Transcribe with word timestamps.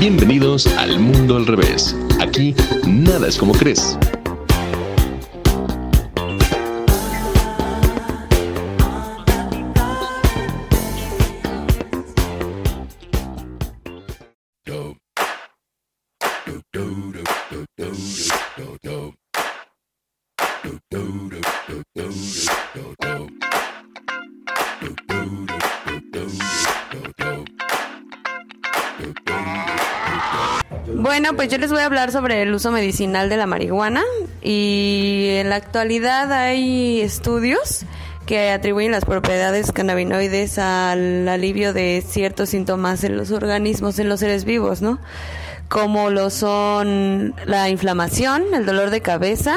Bienvenidos 0.00 0.66
al 0.78 0.98
Mundo 0.98 1.36
al 1.36 1.46
Revés. 1.46 1.94
Aquí 2.20 2.54
nada 2.86 3.28
es 3.28 3.36
como 3.36 3.52
crees. 3.52 3.98
Bueno, 30.94 31.34
pues 31.34 31.48
yo 31.48 31.58
les 31.58 31.70
voy 31.70 31.80
a 31.80 31.86
hablar 31.86 32.12
sobre 32.12 32.42
el 32.42 32.54
uso 32.54 32.70
medicinal 32.70 33.28
de 33.28 33.36
la 33.36 33.46
marihuana 33.46 34.02
y 34.42 35.26
en 35.30 35.48
la 35.48 35.56
actualidad 35.56 36.32
hay 36.32 37.00
estudios 37.00 37.84
que 38.26 38.50
atribuyen 38.50 38.92
las 38.92 39.04
propiedades 39.04 39.72
cannabinoides 39.72 40.58
al 40.58 41.28
alivio 41.28 41.72
de 41.72 42.04
ciertos 42.06 42.50
síntomas 42.50 43.02
en 43.04 43.16
los 43.16 43.30
organismos, 43.30 43.98
en 43.98 44.08
los 44.08 44.20
seres 44.20 44.44
vivos, 44.44 44.82
¿no? 44.82 44.98
Como 45.68 46.10
lo 46.10 46.30
son 46.30 47.34
la 47.46 47.68
inflamación, 47.68 48.44
el 48.54 48.66
dolor 48.66 48.90
de 48.90 49.00
cabeza, 49.00 49.56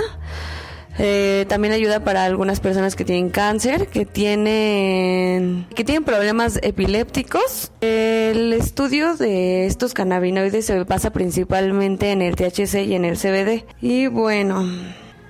eh, 0.99 1.45
también 1.47 1.73
ayuda 1.73 2.03
para 2.03 2.23
algunas 2.25 2.59
personas 2.59 2.95
que 2.95 3.05
tienen 3.05 3.29
cáncer, 3.29 3.87
que 3.87 4.05
tienen, 4.05 5.65
que 5.75 5.83
tienen 5.83 6.03
problemas 6.03 6.59
epilépticos. 6.61 7.71
El 7.81 8.53
estudio 8.53 9.15
de 9.15 9.65
estos 9.65 9.93
cannabinoides 9.93 10.65
se 10.65 10.83
basa 10.83 11.11
principalmente 11.11 12.11
en 12.11 12.21
el 12.21 12.35
THC 12.35 12.85
y 12.85 12.93
en 12.93 13.05
el 13.05 13.17
CBD. 13.17 13.65
Y 13.81 14.07
bueno, 14.07 14.65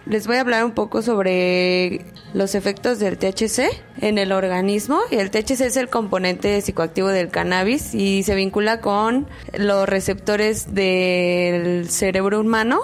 les 0.05 0.27
voy 0.27 0.35
a 0.35 0.41
hablar 0.41 0.65
un 0.65 0.71
poco 0.71 1.01
sobre 1.01 2.01
los 2.33 2.55
efectos 2.55 2.99
del 2.99 3.17
THC 3.17 3.69
en 4.01 4.17
el 4.17 4.33
organismo. 4.33 4.99
El 5.11 5.31
THC 5.31 5.61
es 5.61 5.77
el 5.77 5.87
componente 5.87 6.59
psicoactivo 6.59 7.07
del 7.07 7.29
cannabis 7.29 7.95
y 7.95 8.23
se 8.23 8.35
vincula 8.35 8.81
con 8.81 9.27
los 9.57 9.87
receptores 9.87 10.73
del 10.73 11.89
cerebro 11.89 12.41
humano 12.41 12.81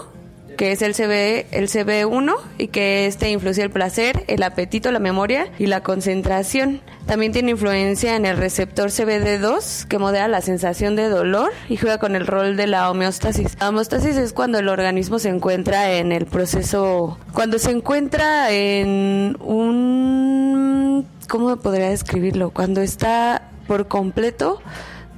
que 0.59 0.73
es 0.73 0.81
el 0.81 0.93
CB, 0.93 1.55
el 1.57 1.69
CB1 1.69 2.35
y 2.57 2.67
que 2.67 3.05
este 3.05 3.29
influye 3.29 3.63
el 3.63 3.69
placer, 3.69 4.25
el 4.27 4.43
apetito, 4.43 4.91
la 4.91 4.99
memoria 4.99 5.47
y 5.57 5.67
la 5.67 5.83
concentración. 5.83 6.81
También 7.05 7.31
tiene 7.31 7.51
influencia 7.51 8.17
en 8.17 8.25
el 8.25 8.35
receptor 8.35 8.89
CBD2 8.89 9.87
que 9.87 9.97
modera 9.99 10.27
la 10.27 10.41
sensación 10.41 10.97
de 10.97 11.07
dolor 11.07 11.53
y 11.69 11.77
juega 11.77 11.97
con 11.97 12.13
el 12.13 12.27
rol 12.27 12.57
de 12.57 12.67
la 12.67 12.91
homeostasis. 12.91 13.55
La 13.57 13.69
homeostasis 13.69 14.17
es 14.17 14.33
cuando 14.33 14.59
el 14.59 14.67
organismo 14.67 15.17
se 15.17 15.29
encuentra 15.29 15.93
en 15.93 16.11
el 16.11 16.25
proceso, 16.25 17.17
cuando 17.31 17.57
se 17.57 17.71
encuentra 17.71 18.51
en 18.51 19.37
un, 19.39 21.07
¿cómo 21.29 21.55
podría 21.55 21.91
describirlo? 21.91 22.49
Cuando 22.49 22.81
está 22.81 23.43
por 23.65 23.87
completo 23.87 24.61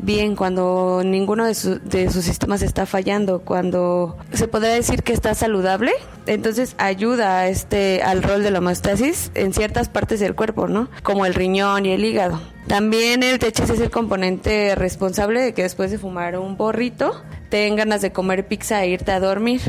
bien, 0.02 0.36
cuando 0.36 1.02
ninguno 1.06 1.46
de, 1.46 1.54
sus 1.54 2.26
sistemas 2.26 2.62
está 2.62 2.86
fallando, 2.86 3.42
cuando 3.42 4.18
se 4.34 4.48
podría 4.48 4.72
decir 4.72 5.04
que 5.04 5.14
está 5.14 5.36
saludable, 5.36 5.92
entonces 6.26 6.76
ayuda 6.78 7.40
a 7.40 7.48
este, 7.48 8.02
al 8.04 8.24
rol 8.24 8.44
de 8.44 8.52
la 8.52 8.60
homeostasis 8.60 9.32
en 9.36 9.54
ciertas 9.54 9.90
partes 9.90 10.20
del 10.20 10.36
cuerpo, 10.36 10.68
¿no? 10.68 10.90
Como 11.04 11.26
el 11.26 11.34
riñón 11.34 11.86
y 11.86 11.92
el 11.92 12.04
hígado. 12.04 12.42
También 12.68 13.24
el 13.24 13.40
THC 13.40 13.70
es 13.72 13.80
el 13.80 13.92
componente 13.92 14.76
responsable 14.76 15.42
de 15.42 15.54
que 15.54 15.64
después 15.64 15.92
de 15.92 15.98
fumar 15.98 16.38
un 16.38 16.58
borrito 16.58 17.22
te 17.50 17.58
den 17.58 17.76
ganas 17.76 18.02
de 18.02 18.12
comer 18.12 18.48
pizza 18.48 18.84
e 18.84 18.90
irte 18.90 19.12
a 19.12 19.20
dormir. 19.20 19.62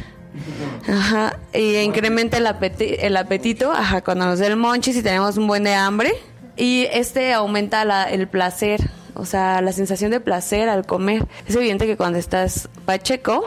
Ajá, 0.88 1.38
y 1.52 1.76
incrementa 1.76 2.38
el, 2.38 2.46
el 2.78 3.16
apetito, 3.16 3.70
ajá, 3.72 4.02
cuando 4.02 4.24
nos 4.24 4.38
da 4.38 4.46
el 4.46 4.56
monchis 4.56 4.96
y 4.96 5.02
tenemos 5.02 5.36
un 5.36 5.46
buen 5.46 5.64
de 5.64 5.74
hambre. 5.74 6.12
Y 6.56 6.86
este 6.92 7.32
aumenta 7.32 7.84
la, 7.84 8.04
el 8.04 8.28
placer 8.28 8.90
o 9.14 9.24
sea, 9.24 9.60
la 9.62 9.72
sensación 9.72 10.10
de 10.10 10.20
placer 10.20 10.68
al 10.68 10.86
comer. 10.86 11.26
Es 11.46 11.56
evidente 11.56 11.86
que 11.86 11.96
cuando 11.96 12.18
estás 12.18 12.68
pacheco 12.84 13.44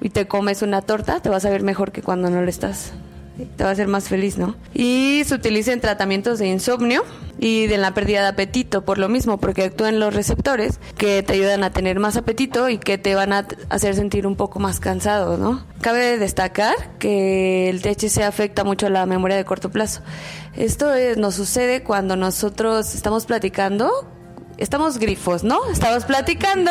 y 0.00 0.10
te 0.10 0.26
comes 0.26 0.62
una 0.62 0.82
torta, 0.82 1.20
te 1.20 1.28
vas 1.28 1.44
a 1.44 1.50
ver 1.50 1.62
mejor 1.62 1.92
que 1.92 2.02
cuando 2.02 2.30
no 2.30 2.42
lo 2.42 2.48
estás. 2.48 2.92
Te 3.56 3.64
va 3.64 3.70
a 3.70 3.72
hacer 3.72 3.88
más 3.88 4.08
feliz, 4.08 4.36
¿no? 4.36 4.56
Y 4.74 5.22
se 5.24 5.34
utiliza 5.34 5.72
en 5.72 5.80
tratamientos 5.80 6.38
de 6.38 6.48
insomnio 6.48 7.02
y 7.38 7.66
de 7.66 7.78
la 7.78 7.94
pérdida 7.94 8.20
de 8.20 8.28
apetito, 8.28 8.84
por 8.84 8.98
lo 8.98 9.08
mismo, 9.08 9.38
porque 9.38 9.64
actúan 9.64 9.98
los 9.98 10.12
receptores 10.12 10.78
que 10.98 11.22
te 11.22 11.32
ayudan 11.32 11.64
a 11.64 11.70
tener 11.70 11.98
más 11.98 12.16
apetito 12.16 12.68
y 12.68 12.76
que 12.76 12.98
te 12.98 13.14
van 13.14 13.32
a 13.32 13.46
hacer 13.70 13.94
sentir 13.94 14.26
un 14.26 14.36
poco 14.36 14.60
más 14.60 14.80
cansado, 14.80 15.38
¿no? 15.38 15.64
Cabe 15.80 16.18
destacar 16.18 16.74
que 16.98 17.70
el 17.70 17.80
THC 17.80 18.22
afecta 18.22 18.64
mucho 18.64 18.86
a 18.86 18.90
la 18.90 19.06
memoria 19.06 19.36
de 19.38 19.46
corto 19.46 19.70
plazo. 19.70 20.02
Esto 20.54 20.92
nos 21.16 21.34
sucede 21.34 21.82
cuando 21.82 22.16
nosotros 22.16 22.94
estamos 22.94 23.24
platicando 23.24 23.90
estamos 24.58 24.98
grifos, 24.98 25.44
¿no? 25.44 25.58
Estamos 25.70 26.04
platicando 26.04 26.70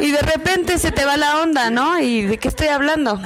y 0.00 0.10
de 0.10 0.20
repente 0.20 0.78
se 0.78 0.92
te 0.92 1.04
va 1.04 1.16
la 1.16 1.40
onda, 1.40 1.70
¿no? 1.70 1.98
¿Y 2.00 2.22
de 2.22 2.38
qué 2.38 2.48
estoy 2.48 2.68
hablando? 2.68 3.20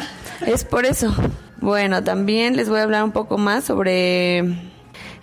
Es 0.47 0.65
por 0.65 0.87
eso. 0.87 1.15
Bueno, 1.61 2.03
también 2.03 2.57
les 2.57 2.69
voy 2.69 2.81
a 2.81 2.85
hablar 2.85 3.05
un 3.05 3.13
poco 3.13 3.37
más 3.37 3.65
sobre 3.65 4.39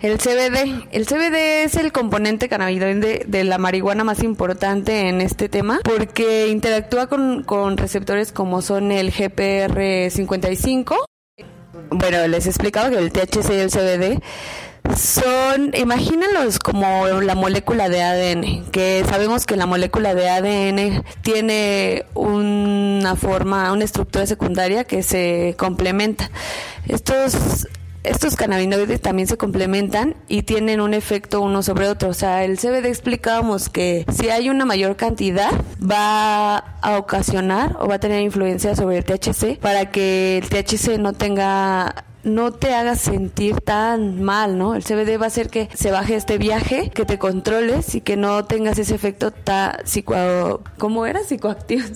el 0.00 0.18
CBD. 0.18 0.86
El 0.92 1.06
CBD 1.06 1.64
es 1.64 1.74
el 1.74 1.90
componente 1.92 2.48
cannabinoide 2.48 3.24
de 3.26 3.44
la 3.44 3.58
marihuana 3.58 4.04
más 4.04 4.22
importante 4.22 5.08
en 5.08 5.20
este 5.20 5.48
tema 5.48 5.80
porque 5.82 6.48
interactúa 6.48 7.08
con, 7.08 7.42
con 7.42 7.76
receptores 7.76 8.30
como 8.32 8.62
son 8.62 8.92
el 8.92 9.12
GPR55. 9.12 10.96
Bueno, 11.90 12.26
les 12.28 12.46
he 12.46 12.50
explicado 12.50 12.90
que 12.90 12.98
el 12.98 13.10
THC 13.12 13.50
y 13.50 13.54
el 13.54 13.70
CBD 13.70 14.22
son, 14.96 15.72
imagínenlos 15.74 16.58
como 16.58 17.06
la 17.20 17.34
molécula 17.34 17.88
de 17.88 18.02
ADN, 18.02 18.70
que 18.70 19.04
sabemos 19.08 19.46
que 19.46 19.56
la 19.56 19.66
molécula 19.66 20.14
de 20.14 20.28
ADN 20.28 21.04
tiene 21.22 22.06
una 22.14 23.16
forma, 23.16 23.72
una 23.72 23.84
estructura 23.84 24.26
secundaria 24.26 24.84
que 24.84 25.02
se 25.02 25.54
complementa. 25.58 26.30
Estos 26.86 27.66
estos 28.04 28.36
cannabinoides 28.36 29.00
también 29.00 29.28
se 29.28 29.36
complementan 29.36 30.14
y 30.28 30.42
tienen 30.42 30.80
un 30.80 30.94
efecto 30.94 31.40
uno 31.40 31.62
sobre 31.62 31.88
otro. 31.88 32.08
O 32.08 32.14
sea, 32.14 32.44
el 32.44 32.58
CBD 32.58 32.86
explicábamos 32.86 33.68
que 33.68 34.06
si 34.10 34.30
hay 34.30 34.48
una 34.48 34.64
mayor 34.64 34.96
cantidad 34.96 35.50
va 35.78 36.58
a 36.58 36.98
ocasionar 36.98 37.76
o 37.80 37.88
va 37.88 37.96
a 37.96 38.00
tener 38.00 38.22
influencia 38.22 38.74
sobre 38.74 38.98
el 38.98 39.04
THC 39.04 39.58
para 39.58 39.90
que 39.90 40.38
el 40.38 40.48
THC 40.48 40.98
no 40.98 41.12
tenga 41.12 42.04
no 42.28 42.52
te 42.52 42.74
haga 42.74 42.96
sentir 42.96 43.60
tan 43.60 44.22
mal, 44.22 44.58
¿no? 44.58 44.74
El 44.74 44.84
CBD 44.84 45.20
va 45.20 45.24
a 45.24 45.28
hacer 45.28 45.48
que 45.48 45.68
se 45.74 45.90
baje 45.90 46.14
este 46.14 46.38
viaje, 46.38 46.90
que 46.90 47.04
te 47.04 47.18
controles 47.18 47.94
y 47.94 48.00
que 48.00 48.16
no 48.16 48.44
tengas 48.44 48.78
ese 48.78 48.94
efecto 48.94 49.30
tan 49.30 49.74
psico... 49.84 50.14
¿Cómo 50.78 51.06
era? 51.06 51.20
Psicoactivo, 51.24 51.86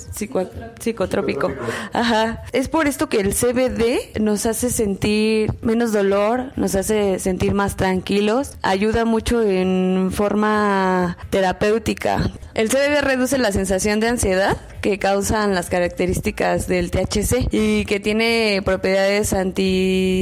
psicotrópico. 0.80 1.52
Ajá. 1.92 2.42
Es 2.52 2.68
por 2.68 2.86
esto 2.86 3.08
que 3.08 3.20
el 3.20 3.34
CBD 3.34 4.20
nos 4.20 4.46
hace 4.46 4.70
sentir 4.70 5.52
menos 5.62 5.92
dolor, 5.92 6.52
nos 6.56 6.74
hace 6.74 7.18
sentir 7.18 7.54
más 7.54 7.76
tranquilos, 7.76 8.52
ayuda 8.62 9.04
mucho 9.04 9.42
en 9.42 10.10
forma 10.12 11.16
terapéutica. 11.30 12.30
El 12.54 12.68
CBD 12.68 13.00
reduce 13.00 13.38
la 13.38 13.50
sensación 13.50 14.00
de 14.00 14.08
ansiedad 14.08 14.58
que 14.82 14.98
causan 14.98 15.54
las 15.54 15.70
características 15.70 16.66
del 16.66 16.90
THC 16.90 17.48
y 17.50 17.84
que 17.86 18.00
tiene 18.00 18.60
propiedades 18.64 19.32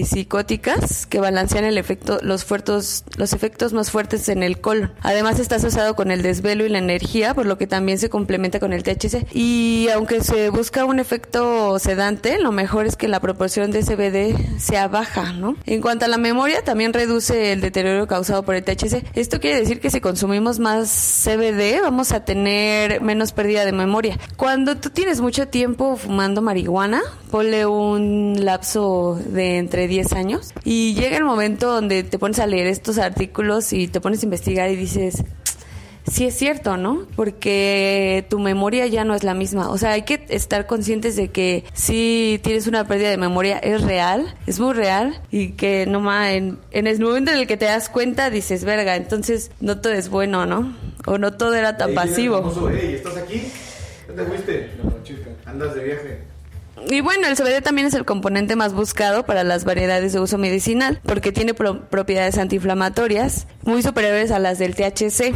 antipsicóticas 0.01 1.07
que 1.07 1.21
balancean 1.21 1.65
el 1.65 1.79
efecto, 1.79 2.19
los, 2.23 2.45
fuertes, 2.45 3.05
los 3.17 3.33
efectos 3.33 3.73
más 3.73 3.91
fuertes 3.91 4.29
en 4.29 4.43
el 4.43 4.61
colon. 4.61 4.93
Además 5.03 5.39
está 5.39 5.57
asociado 5.57 5.95
con 5.95 6.11
el 6.11 6.23
desvelo 6.23 6.65
y 6.65 6.69
la 6.69 6.79
energía, 6.79 7.35
por 7.35 7.47
lo 7.47 7.59
que 7.59 7.67
también 7.67 7.99
se 7.99 8.09
complementa 8.09 8.61
con 8.61 8.73
el 8.73 8.83
THC. 8.83 9.27
Y 9.33 9.89
aunque 9.95 10.23
se 10.23 10.51
busca 10.51 10.85
un 10.85 10.99
efecto 10.99 11.79
sedante, 11.79 12.39
lo 12.39 12.53
mejor 12.53 12.87
es 12.87 12.97
que 12.97 13.09
la 13.09 13.21
proporción 13.21 13.71
de 13.71 13.83
CBD 13.83 14.59
sea 14.59 14.89
baja, 14.89 15.33
¿no? 15.33 15.57
En 15.67 15.81
cuanto 15.81 16.07
a 16.07 16.09
la 16.09 16.19
memoria, 16.19 16.63
también 16.63 16.93
reduce 16.93 17.53
el 17.53 17.61
deterioro 17.61 18.07
causado 18.07 18.43
por 18.43 18.55
el 18.55 18.65
THC. 18.65 19.05
Esto 19.15 19.41
quiere 19.41 19.61
decir 19.61 19.81
que 19.81 19.91
si 19.91 20.01
consumimos 20.01 20.59
más 20.59 20.89
CBD, 21.25 21.81
vamos 21.83 22.13
a 22.13 22.25
tener 22.25 23.01
menos 23.01 23.33
pérdida 23.33 23.65
de 23.65 23.73
memoria. 23.73 24.19
Cuando 24.37 24.77
tú 24.77 24.91
tienes 24.91 25.21
mucho 25.21 25.49
tiempo 25.49 25.97
fumando 25.97 26.43
marihuana, 26.43 27.03
ponle 27.31 27.67
un 27.67 28.45
lapso 28.45 29.19
de 29.27 29.59
entre 29.59 29.80
10 29.89 30.13
años 30.13 30.53
y 30.65 30.95
llega 30.95 31.17
el 31.17 31.25
momento 31.25 31.73
donde 31.73 32.03
te 32.03 32.19
pones 32.19 32.39
a 32.39 32.47
leer 32.47 32.67
estos 32.67 32.99
artículos 32.99 33.73
y 33.73 33.89
te 33.89 34.01
pones 34.01 34.23
a 34.23 34.27
investigar 34.27 34.71
y 34.71 34.77
dices, 34.77 35.25
sí 36.11 36.27
es 36.27 36.35
cierto, 36.35 36.77
¿no? 36.77 37.07
Porque 37.17 38.27
tu 38.29 38.39
memoria 38.39 38.87
ya 38.87 39.05
no 39.05 39.15
es 39.15 39.23
la 39.23 39.35
misma. 39.35 39.71
O 39.71 39.79
sea, 39.79 39.93
hay 39.93 40.03
que 40.03 40.25
estar 40.29 40.67
conscientes 40.67 41.17
de 41.17 41.29
que 41.29 41.65
si 41.73 42.41
tienes 42.43 42.67
una 42.67 42.87
pérdida 42.87 43.11
de 43.11 43.17
memoria 43.17 43.59
es 43.59 43.83
real, 43.83 44.35
es 44.47 44.61
muy 44.61 44.75
real 44.75 45.21
y 45.31 45.53
que 45.53 45.87
no 45.87 46.01
en, 46.25 46.59
en 46.71 46.87
el 46.87 47.01
momento 47.01 47.31
en 47.31 47.39
el 47.39 47.47
que 47.47 47.57
te 47.57 47.67
das 47.67 47.89
cuenta 47.89 48.31
dices, 48.31 48.65
verga, 48.65 48.97
entonces 48.97 49.51
no 49.61 49.81
todo 49.81 49.93
es 49.93 50.09
bueno, 50.09 50.47
¿no? 50.47 50.77
O 51.07 51.19
no 51.19 51.33
todo 51.33 51.55
era 51.55 51.77
tan 51.77 51.95
pasivo. 51.95 52.39
¿estás 52.71 53.17
aquí? 53.17 53.43
¿Ya 54.09 54.15
te 54.15 54.25
fuiste? 54.25 54.71
Andas 55.47 55.75
de 55.75 55.85
viaje. 55.85 56.30
Y 56.89 57.01
bueno, 57.03 57.29
el 57.29 57.37
CBD 57.37 57.63
también 57.63 57.87
es 57.87 57.95
el 57.95 58.05
componente 58.05 58.57
más 58.57 58.73
buscado 58.73 59.25
para 59.27 59.45
las 59.45 59.65
variedades 59.65 60.13
de 60.13 60.21
uso 60.21 60.39
medicinal 60.39 61.01
porque 61.05 61.33
tiene 61.33 61.55
pro- 61.55 61.89
propiedades 61.89 62.39
antiinflamatorias 62.39 63.47
muy 63.63 63.83
superiores 63.83 64.31
a 64.31 64.39
las 64.39 64.59
del 64.59 64.75
THC. 64.75 65.35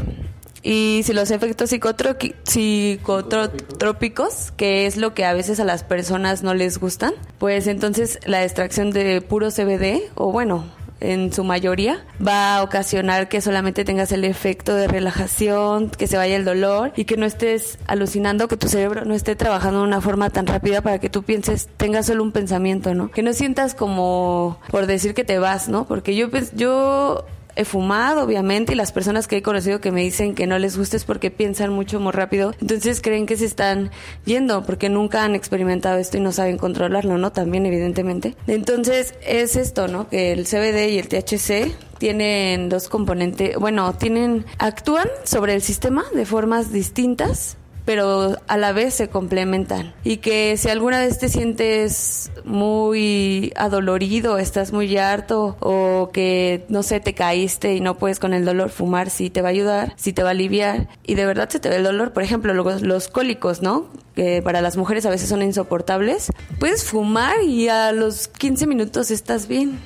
Y 0.63 1.03
si 1.05 1.13
los 1.13 1.31
efectos 1.31 1.69
psicotrópicos, 1.69 4.53
que 4.57 4.87
es 4.87 4.97
lo 4.97 5.15
que 5.15 5.25
a 5.25 5.35
veces 5.35 5.61
a 5.61 5.65
las 5.65 5.85
personas 5.85 6.43
no 6.43 6.55
les 6.55 6.79
gustan, 6.79 7.13
pues 7.39 7.67
entonces 7.67 8.19
la 8.25 8.43
extracción 8.45 8.91
de 8.91 9.21
puro 9.21 9.51
CBD, 9.51 10.11
o 10.15 10.33
bueno, 10.33 10.65
en 11.13 11.33
su 11.33 11.45
mayoría, 11.45 12.05
va 12.27 12.57
a 12.57 12.63
ocasionar 12.63 13.29
que 13.29 13.41
solamente 13.41 13.85
tengas 13.85 14.13
el 14.13 14.25
efecto 14.25 14.75
de 14.75 14.87
relajación, 14.89 15.91
que 15.91 16.07
se 16.07 16.17
vaya 16.17 16.37
el 16.37 16.45
dolor 16.45 16.93
y 16.97 17.05
que 17.05 17.17
no 17.17 17.27
estés 17.27 17.79
alucinando, 17.87 18.49
que 18.49 18.57
tu 18.57 18.69
cerebro 18.69 19.05
no 19.05 19.15
esté 19.15 19.37
trabajando 19.37 19.81
de 19.81 19.87
una 19.87 20.01
forma 20.01 20.31
tan 20.31 20.47
rápida 20.47 20.81
para 20.81 20.99
que 20.99 21.09
tú 21.11 21.23
pienses, 21.23 21.69
tengas 21.77 22.07
solo 22.07 22.23
un 22.23 22.33
pensamiento, 22.33 22.95
¿no? 22.95 23.11
Que 23.11 23.23
no 23.23 23.33
sientas 23.33 23.75
como 23.75 24.59
por 24.71 24.87
decir 24.87 25.15
que 25.15 25.25
te 25.25 25.39
vas, 25.39 25.69
¿no? 25.69 25.87
Porque 25.87 26.15
yo, 26.17 26.29
pens- 26.31 26.53
yo 26.55 27.25
he 27.57 27.65
fumado, 27.65 28.25
obviamente, 28.25 28.73
y 28.73 28.77
las 28.77 28.93
personas 28.93 29.27
que 29.27 29.37
he 29.37 29.43
conocido 29.43 29.81
que 29.81 29.93
me 29.93 30.03
dicen 30.03 30.35
que 30.35 30.47
no 30.47 30.59
les 30.59 30.77
gusta 30.77 30.97
es 30.97 31.05
porque 31.05 31.31
piensan 31.31 31.73
mucho 31.73 32.01
muy 32.01 32.13
rápido, 32.13 32.55
entonces 32.61 33.01
creen 33.01 33.27
que 33.27 33.37
se 33.37 33.47
están 33.47 33.91
yendo 34.25 34.65
porque 34.65 34.89
nunca 34.89 35.25
han 35.25 35.35
experimentado 35.35 35.99
esto 35.99 36.17
y 36.17 36.21
no 36.21 36.33
saben 36.33 36.59
controlarlo, 36.59 37.19
¿no? 37.19 37.33
También, 37.33 37.67
evidentemente. 37.67 38.37
Entonces, 38.47 39.15
es 39.27 39.57
esto, 39.57 39.89
¿no? 39.89 40.09
Que 40.09 40.33
el 40.33 40.45
CBD 40.47 40.91
y 40.91 40.99
el 40.99 41.09
THC 41.09 41.75
tienen 41.99 42.69
dos 42.69 42.89
componentes, 42.89 43.57
bueno, 43.57 43.95
tienen, 43.95 44.45
actúan 44.59 45.09
sobre 45.25 45.55
el 45.55 45.63
sistema 45.63 46.05
de 46.15 46.27
formas 46.27 46.73
distintas, 46.73 47.57
pero 47.85 48.37
a 48.47 48.57
la 48.57 48.73
vez 48.73 48.95
se 48.95 49.09
complementan. 49.09 49.95
Y 50.05 50.19
que 50.19 50.57
si 50.57 50.69
alguna 50.69 51.01
vez 51.01 51.19
te 51.19 51.29
sientes 51.29 52.31
muy 52.45 53.53
adolorido, 53.57 54.39
estás 54.39 54.73
muy 54.73 54.97
harto 54.97 55.57
o 55.61 56.11
que 56.13 56.65
no 56.69 56.83
sé, 56.83 57.01
te 57.01 57.15
caíste 57.15 57.75
y 57.75 57.81
no 57.81 57.97
puedes 57.97 58.19
con 58.19 58.35
el 58.35 58.45
dolor, 58.45 58.71
fumar 58.71 59.11
sí 59.11 59.31
te 59.31 59.43
va 59.43 59.49
a 59.49 59.51
ayudar, 59.51 59.93
sí 59.97 60.13
te 60.13 60.23
va 60.23 60.31
a 60.31 60.33
aliviar 60.33 60.89
y 61.05 61.15
de 61.15 61.27
verdad 61.27 61.49
se 61.49 61.61
te 61.61 61.69
ve 61.69 61.77
el 61.77 61.85
dolor, 61.85 62.13
por 62.13 62.23
ejemplo, 62.23 62.55
los, 62.55 62.83
los 62.83 63.09
cólicos, 63.09 63.63
¿no? 63.63 63.87
Que 64.15 64.43
para 64.43 64.61
las 64.61 64.77
mujeres 64.77 65.07
a 65.07 65.11
veces 65.11 65.29
son 65.29 65.43
insoportables. 65.43 66.31
Puedes 66.59 66.85
fumar 66.85 67.43
y 67.43 67.69
a 67.69 67.93
los 67.93 68.29
15 68.29 68.67
minutos 68.67 69.11
estás 69.11 69.49
bien. 69.49 69.79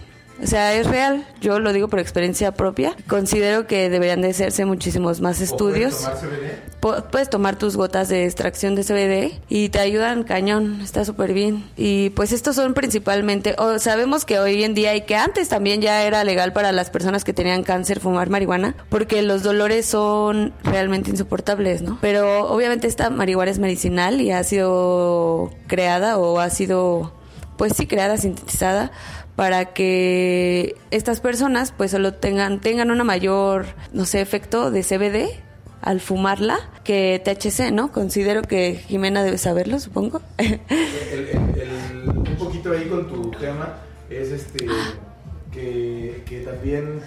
O 0.43 0.47
sea, 0.47 0.75
es 0.75 0.87
real, 0.87 1.27
yo 1.41 1.59
lo 1.59 1.73
digo 1.73 1.89
por 1.89 1.99
experiencia 1.99 2.53
propia. 2.53 2.95
Considero 3.09 3.67
que 3.67 3.91
deberían 3.91 4.21
de 4.23 4.31
hacerse 4.31 4.65
muchísimos 4.65 5.21
más 5.21 5.41
estudios. 5.41 6.07
¿O 6.07 6.11
puedes 6.11 6.21
tomar 6.21 6.39
CBD? 6.39 6.81
Pu- 6.81 7.05
Puedes 7.11 7.31
tomar 7.31 7.57
tus 7.57 7.77
gotas 7.77 8.09
de 8.09 8.25
extracción 8.25 8.77
de 8.77 8.85
CBD 8.85 9.41
y 9.49 9.69
te 9.71 9.81
ayudan 9.81 10.23
cañón, 10.23 10.81
está 10.81 11.05
súper 11.05 11.33
bien. 11.33 11.65
Y 11.77 12.11
pues 12.11 12.31
estos 12.33 12.55
son 12.55 12.75
principalmente, 12.75 13.57
o 13.59 13.81
sabemos 13.81 14.25
que 14.25 14.39
hoy 14.39 14.63
en 14.63 14.75
día 14.75 14.95
y 14.95 15.01
que 15.03 15.17
antes 15.17 15.49
también 15.49 15.81
ya 15.81 16.05
era 16.05 16.23
legal 16.23 16.53
para 16.53 16.71
las 16.71 16.89
personas 16.91 17.25
que 17.25 17.33
tenían 17.33 17.65
cáncer 17.65 17.99
fumar 17.99 18.31
marihuana, 18.31 18.77
porque 18.91 19.23
los 19.23 19.43
dolores 19.43 19.87
son 19.87 20.53
realmente 20.63 21.11
insoportables, 21.11 21.83
¿no? 21.83 21.99
Pero 22.01 22.49
obviamente 22.49 22.87
esta 22.87 23.11
marihuana 23.11 23.51
es 23.51 23.59
medicinal 23.59 24.21
y 24.21 24.31
ha 24.31 24.45
sido 24.45 25.51
creada 25.67 26.17
o 26.17 26.39
ha 26.39 26.49
sido, 26.51 27.13
pues 27.57 27.73
sí, 27.77 27.87
creada, 27.89 28.17
sintetizada 28.19 28.93
para 29.39 29.67
que 29.67 30.75
estas 30.91 31.21
personas 31.21 31.71
pues 31.71 31.93
solo 31.93 32.13
tengan 32.15 32.61
tengan 32.61 32.91
una 32.91 33.05
mayor 33.05 33.67
no 33.93 34.05
sé 34.05 34.21
efecto 34.21 34.73
de 34.73 34.83
CBD 34.83 35.29
al 35.81 36.01
fumarla 36.01 36.59
que 36.83 37.23
THC, 37.25 37.71
¿no? 37.71 37.93
Considero 37.93 38.43
que 38.43 38.75
Jimena 38.89 39.23
debe 39.23 39.39
saberlo, 39.39 39.79
supongo. 39.79 40.21
El- 40.39 40.59
el- 41.13 41.29
el- 41.29 42.09
un 42.09 42.35
poquito 42.37 42.73
ahí 42.73 42.87
con 42.89 43.07
tu 43.07 43.31
tema 43.31 43.77
es 44.11 44.33
este 44.33 44.67
que, 45.53 46.25
que 46.27 46.41
también 46.41 47.01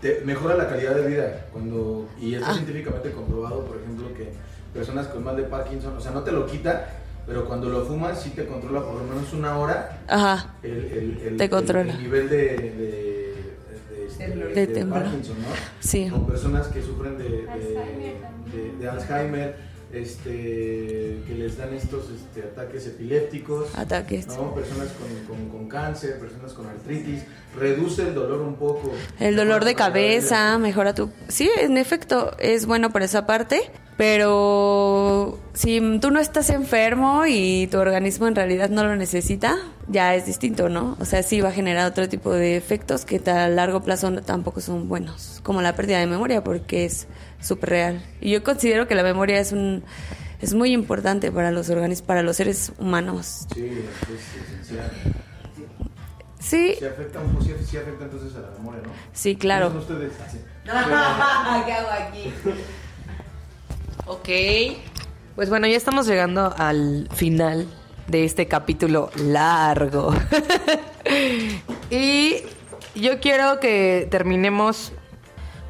te 0.00 0.20
mejora 0.24 0.54
la 0.54 0.68
calidad 0.68 0.94
de 0.94 1.08
vida 1.08 1.46
cuando 1.52 2.08
y 2.20 2.34
está 2.36 2.50
Ah. 2.50 2.54
científicamente 2.54 3.10
comprobado 3.10 3.64
por 3.64 3.78
ejemplo 3.78 4.06
que 4.16 4.28
personas 4.72 5.08
con 5.08 5.24
mal 5.24 5.36
de 5.36 5.42
Parkinson 5.42 5.96
o 5.96 6.00
sea 6.00 6.12
no 6.12 6.22
te 6.22 6.30
lo 6.30 6.46
quita 6.46 6.90
pero 7.28 7.46
cuando 7.46 7.68
lo 7.68 7.84
fumas 7.84 8.20
sí 8.22 8.30
te 8.30 8.46
controla 8.46 8.80
por 8.82 8.94
lo 8.94 9.04
menos 9.04 9.32
una 9.34 9.56
hora 9.58 10.00
Ajá. 10.08 10.54
el, 10.62 10.70
el- 10.72 11.20
el- 11.28 11.36
Te 11.36 11.48
controla. 11.50 11.92
el 11.92 12.02
nivel 12.02 12.28
de, 12.30 12.36
de, 12.36 12.70
de, 12.70 14.06
este, 14.08 14.28
De 14.28 14.54
de 14.54 14.66
temblor. 14.66 15.02
Parkinson 15.04 15.36
¿no? 15.42 15.46
Sí. 15.78 16.08
con 16.08 16.26
personas 16.26 16.66
que 16.68 16.82
sufren 16.82 17.18
de, 17.18 17.24
de, 17.24 18.16
de- 18.52 18.72
de 18.80 18.88
Alzheimer 18.88 19.68
este 19.90 21.22
que 21.26 21.34
les 21.38 21.56
dan 21.56 21.72
estos 21.74 22.06
este, 22.10 22.42
ataques 22.42 22.86
epilépticos 22.86 23.74
Ataques. 23.76 24.26
¿no? 24.28 24.54
Personas 24.54 24.88
con, 24.92 25.36
con- 25.36 25.48
con 25.48 25.68
cáncer, 25.68 26.18
personas 26.18 26.52
con 26.52 26.66
artritis, 26.66 27.22
reduce 27.58 28.02
el 28.02 28.14
dolor 28.14 28.40
un 28.40 28.56
poco. 28.56 28.92
El 29.18 29.36
dolor 29.36 29.64
de 29.64 29.74
cabeza, 29.74 30.58
mejora 30.58 30.94
tu... 30.94 31.10
Sí, 31.28 31.50
en 31.58 31.76
efecto, 31.78 32.32
es 32.38 32.66
bueno 32.66 32.90
por 32.90 33.02
esa 33.02 33.26
parte, 33.26 33.62
pero 33.98 35.38
si 35.54 35.80
tú 36.00 36.10
no 36.12 36.20
estás 36.20 36.50
enfermo 36.50 37.24
y 37.26 37.66
tu 37.66 37.78
organismo 37.78 38.28
en 38.28 38.36
realidad 38.36 38.70
no 38.70 38.84
lo 38.84 38.94
necesita, 38.94 39.56
ya 39.88 40.14
es 40.14 40.24
distinto, 40.24 40.68
¿no? 40.68 40.96
O 41.00 41.04
sea, 41.04 41.22
sí 41.24 41.40
va 41.40 41.48
a 41.48 41.52
generar 41.52 41.86
otro 41.90 42.08
tipo 42.08 42.32
de 42.32 42.56
efectos 42.56 43.04
que 43.04 43.20
a 43.28 43.48
largo 43.48 43.82
plazo 43.82 44.10
no- 44.12 44.22
tampoco 44.22 44.60
son 44.60 44.88
buenos, 44.88 45.40
como 45.42 45.62
la 45.62 45.74
pérdida 45.74 45.98
de 45.98 46.06
memoria, 46.06 46.44
porque 46.44 46.84
es 46.84 47.08
súper 47.40 47.70
real. 47.70 48.02
Y 48.20 48.30
yo 48.30 48.42
considero 48.44 48.86
que 48.86 48.94
la 48.94 49.02
memoria 49.02 49.40
es 49.40 49.52
un... 49.52 49.82
Es 50.40 50.54
muy 50.54 50.72
importante 50.72 51.32
para 51.32 51.50
los 51.50 51.68
organismos, 51.68 52.06
para 52.06 52.22
los 52.22 52.36
seres 52.36 52.70
humanos. 52.78 53.48
Sí, 53.52 53.64
es 53.66 54.52
esencial. 54.52 54.90
Sí, 56.38 56.76
Sí 56.78 56.84
afecta, 56.86 57.18
un 57.18 57.42
sí, 57.44 57.52
sí 57.68 57.76
afecta 57.76 58.04
entonces 58.04 58.36
a 58.36 58.42
la 58.42 58.50
memoria, 58.52 58.80
¿no? 58.84 58.90
sí, 59.12 59.34
claro. 59.34 59.70
¿Cómo 59.70 59.82
son 59.82 59.96
ustedes? 59.96 60.12
Sí. 60.30 60.38
¿Qué 61.66 61.72
hago 61.72 61.88
aquí? 61.90 62.32
Ok. 64.08 64.28
Pues 65.36 65.50
bueno, 65.50 65.66
ya 65.66 65.76
estamos 65.76 66.06
llegando 66.06 66.54
al 66.56 67.08
final 67.14 67.66
de 68.06 68.24
este 68.24 68.48
capítulo 68.48 69.10
largo. 69.16 70.14
y 71.90 72.36
yo 72.94 73.20
quiero 73.20 73.60
que 73.60 74.08
terminemos 74.10 74.92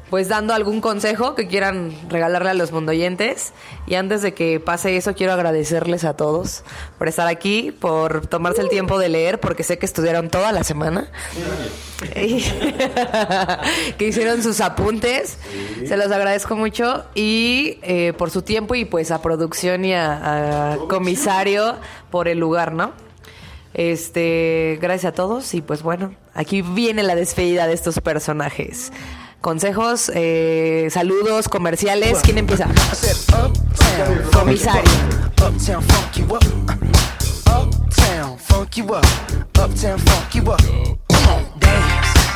pues 0.09 0.27
dando 0.27 0.53
algún 0.53 0.81
consejo 0.81 1.35
que 1.35 1.47
quieran 1.47 1.93
regalarle 2.09 2.49
a 2.49 2.53
los 2.53 2.71
mundoyentes. 2.71 3.53
Y 3.87 3.95
antes 3.95 4.21
de 4.21 4.33
que 4.33 4.59
pase 4.59 4.97
eso, 4.97 5.13
quiero 5.13 5.33
agradecerles 5.33 6.03
a 6.03 6.15
todos 6.15 6.63
por 6.97 7.07
estar 7.07 7.27
aquí, 7.27 7.71
por 7.71 8.27
tomarse 8.27 8.61
el 8.61 8.69
tiempo 8.69 8.97
de 8.99 9.09
leer, 9.09 9.39
porque 9.39 9.63
sé 9.63 9.77
que 9.77 9.85
estudiaron 9.85 10.29
toda 10.29 10.51
la 10.51 10.63
semana. 10.63 11.09
Que 13.97 14.07
hicieron 14.07 14.41
sus 14.41 14.61
apuntes. 14.61 15.37
Se 15.85 15.97
los 15.97 16.11
agradezco 16.11 16.55
mucho. 16.55 17.05
Y 17.13 17.79
eh, 17.81 18.13
por 18.17 18.31
su 18.31 18.41
tiempo 18.41 18.75
y 18.75 18.85
pues 18.85 19.11
a 19.11 19.21
producción 19.21 19.83
y 19.83 19.93
a, 19.93 20.73
a 20.73 20.77
comisario 20.87 21.77
por 22.09 22.27
el 22.29 22.39
lugar, 22.39 22.71
¿no? 22.71 22.93
Este, 23.73 24.79
gracias 24.81 25.13
a 25.13 25.15
todos 25.15 25.53
y 25.53 25.61
pues 25.61 25.83
bueno, 25.83 26.15
aquí 26.33 26.61
viene 26.61 27.03
la 27.03 27.15
despedida 27.15 27.67
de 27.67 27.73
estos 27.73 27.99
personajes. 27.99 28.91
Consejos, 29.41 30.11
eh, 30.13 30.89
saludos, 30.91 31.47
comerciales. 31.47 32.19
¿Quién 32.21 32.39
empieza? 32.39 32.67
Comisario. 34.33 34.91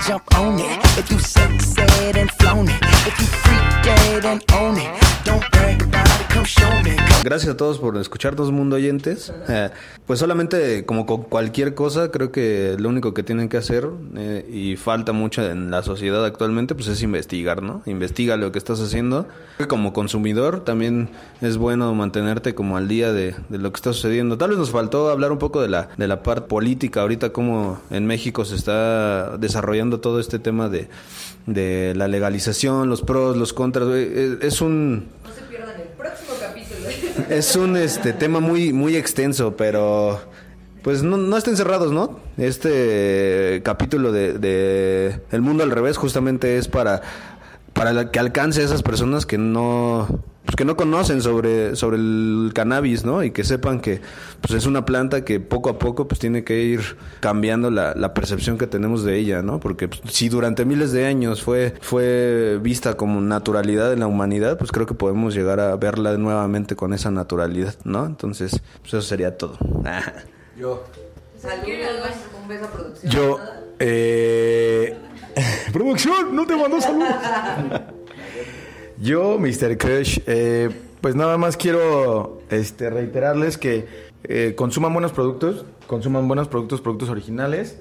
Jump 0.05 0.23
on 0.37 0.59
it. 0.59 0.97
If 0.97 1.09
you 1.09 1.17
succeed 1.17 2.17
and 2.17 2.29
flown 2.31 2.67
it. 2.67 2.81
If 3.07 3.17
you 3.19 3.25
freak 3.25 3.83
dead 3.83 4.25
and 4.25 4.43
own 4.51 4.77
it. 4.77 5.02
Gracias 7.23 7.53
a 7.53 7.55
todos 7.57 7.79
por 7.79 7.95
escucharnos, 7.95 8.51
mundo 8.51 8.75
oyentes. 8.75 9.31
Eh, 9.47 9.69
pues 10.05 10.19
solamente 10.19 10.85
como 10.85 11.05
con 11.05 11.23
cualquier 11.23 11.73
cosa, 11.73 12.11
creo 12.11 12.33
que 12.33 12.75
lo 12.77 12.89
único 12.89 13.13
que 13.13 13.23
tienen 13.23 13.47
que 13.47 13.55
hacer, 13.55 13.87
eh, 14.17 14.45
y 14.51 14.75
falta 14.75 15.13
mucho 15.13 15.41
en 15.41 15.71
la 15.71 15.83
sociedad 15.83 16.25
actualmente, 16.25 16.75
pues 16.75 16.89
es 16.89 17.01
investigar, 17.01 17.63
¿no? 17.63 17.81
Investiga 17.85 18.35
lo 18.35 18.51
que 18.51 18.57
estás 18.57 18.81
haciendo. 18.81 19.25
Como 19.69 19.93
consumidor 19.93 20.65
también 20.65 21.11
es 21.39 21.55
bueno 21.55 21.93
mantenerte 21.93 22.55
como 22.55 22.75
al 22.75 22.89
día 22.89 23.13
de, 23.13 23.35
lo 23.49 23.71
que 23.71 23.77
está 23.77 23.93
sucediendo. 23.93 24.37
Tal 24.37 24.49
vez 24.49 24.59
nos 24.59 24.71
faltó 24.71 25.09
hablar 25.09 25.31
un 25.31 25.39
poco 25.39 25.61
de 25.61 25.69
la, 25.69 25.87
de 25.95 26.09
la 26.09 26.23
parte 26.23 26.49
política, 26.49 27.01
ahorita 27.01 27.29
como 27.29 27.79
en 27.89 28.05
México 28.05 28.43
se 28.43 28.55
está 28.55 29.37
desarrollando 29.37 30.01
todo 30.01 30.19
este 30.19 30.39
tema 30.39 30.67
de, 30.67 30.89
de 31.45 31.93
la 31.95 32.09
legalización, 32.09 32.89
los 32.89 33.01
pros, 33.01 33.37
los 33.37 33.53
contras. 33.53 33.87
Eh, 33.93 34.39
Es 34.41 34.59
un... 34.59 35.05
Es 37.29 37.55
un 37.55 37.77
este 37.77 38.13
tema 38.13 38.39
muy 38.39 38.73
muy 38.73 38.95
extenso, 38.95 39.55
pero 39.55 40.19
pues 40.81 41.03
no, 41.03 41.17
no 41.17 41.37
estén 41.37 41.55
cerrados, 41.55 41.91
¿no? 41.91 42.19
Este 42.37 43.61
capítulo 43.63 44.11
de, 44.11 44.33
de 44.33 45.19
El 45.31 45.41
mundo 45.41 45.63
al 45.63 45.71
revés 45.71 45.97
justamente 45.97 46.57
es 46.57 46.67
para 46.67 47.01
para 47.73 48.11
que 48.11 48.19
alcance 48.19 48.61
a 48.61 48.65
esas 48.65 48.83
personas 48.83 49.25
que 49.25 49.37
no 49.37 50.23
pues 50.45 50.55
que 50.55 50.65
no 50.65 50.75
conocen 50.75 51.21
sobre, 51.21 51.75
sobre 51.75 51.97
el 51.97 52.51
cannabis, 52.53 53.05
¿no? 53.05 53.23
Y 53.23 53.31
que 53.31 53.43
sepan 53.43 53.79
que 53.79 54.01
pues 54.41 54.53
es 54.53 54.65
una 54.65 54.85
planta 54.85 55.23
que 55.23 55.39
poco 55.39 55.69
a 55.69 55.79
poco 55.79 56.07
pues 56.07 56.19
tiene 56.19 56.43
que 56.43 56.61
ir 56.63 56.97
cambiando 57.21 57.71
la, 57.71 57.93
la 57.95 58.13
percepción 58.13 58.57
que 58.57 58.67
tenemos 58.67 59.03
de 59.03 59.17
ella, 59.17 59.41
¿no? 59.41 59.59
Porque 59.59 59.87
pues, 59.87 60.01
si 60.09 60.27
durante 60.29 60.65
miles 60.65 60.91
de 60.91 61.05
años 61.05 61.41
fue, 61.41 61.73
fue 61.79 62.59
vista 62.61 62.95
como 62.95 63.21
naturalidad 63.21 63.93
en 63.93 64.01
la 64.01 64.07
humanidad, 64.07 64.57
pues 64.57 64.71
creo 64.71 64.85
que 64.85 64.93
podemos 64.93 65.33
llegar 65.33 65.59
a 65.59 65.75
verla 65.77 66.17
nuevamente 66.17 66.75
con 66.75 66.93
esa 66.93 67.09
naturalidad, 67.09 67.75
¿no? 67.85 68.05
Entonces, 68.05 68.61
pues 68.81 68.93
eso 68.93 69.01
sería 69.01 69.37
todo. 69.37 69.57
Yo. 70.57 70.83
Saludos, 71.37 72.15
un 72.41 72.47
beso 72.47 72.65
a 72.65 72.71
producción. 72.71 73.11
Yo, 73.11 73.39
eh... 73.79 74.97
Producción, 75.73 76.35
no 76.35 76.45
te 76.45 76.55
mando 76.55 76.79
saludos. 76.79 77.15
Yo, 79.03 79.37
Mr. 79.37 79.77
Crush, 79.77 80.19
eh, 80.27 80.69
pues 81.01 81.13
nada 81.13 81.37
más 81.37 81.57
quiero 81.57 82.39
este, 82.49 82.89
reiterarles 82.89 83.57
que 83.57 83.85
eh, 84.23 84.53
consuman 84.55 84.93
buenos 84.93 85.11
productos, 85.11 85.65
consuman 85.87 86.25
buenos 86.29 86.47
productos, 86.47 86.79
productos 86.79 87.09
originales. 87.09 87.77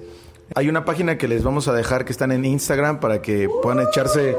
Hay 0.55 0.67
una 0.67 0.83
página 0.83 1.17
que 1.17 1.29
les 1.29 1.41
vamos 1.43 1.69
a 1.69 1.73
dejar 1.73 2.03
que 2.03 2.11
están 2.11 2.33
en 2.33 2.43
Instagram 2.43 2.99
para 2.99 3.21
que 3.21 3.47
puedan 3.61 3.87
echarse 3.87 4.35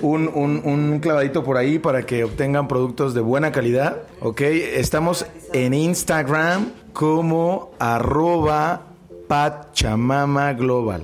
un, 0.00 0.30
un- 0.34 0.62
un 0.64 1.00
clavadito 1.00 1.44
por 1.44 1.58
ahí 1.58 1.78
para 1.78 2.06
que 2.06 2.24
obtengan 2.24 2.66
productos 2.66 3.12
de 3.12 3.20
buena 3.20 3.52
calidad. 3.52 3.98
Ok, 4.20 4.40
estamos 4.40 5.26
en 5.52 5.74
Instagram 5.74 6.70
como 6.94 7.72
arroba 7.78 8.86
Pachamama 9.28 10.54
Global. 10.54 11.02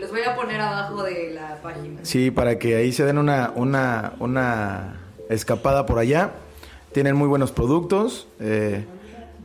Los 0.00 0.10
voy 0.10 0.22
a 0.22 0.36
poner 0.36 0.60
abajo 0.60 1.02
de 1.02 1.32
la 1.34 1.60
página. 1.62 2.00
Sí, 2.02 2.30
para 2.30 2.58
que 2.58 2.76
ahí 2.76 2.92
se 2.92 3.04
den 3.04 3.18
una, 3.18 3.52
una, 3.54 4.12
una 4.20 5.00
escapada 5.28 5.86
por 5.86 5.98
allá. 5.98 6.32
Tienen 6.92 7.16
muy 7.16 7.28
buenos 7.28 7.52
productos. 7.52 8.28
eh, 8.40 8.84